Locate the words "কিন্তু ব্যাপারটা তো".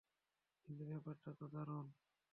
0.63-1.45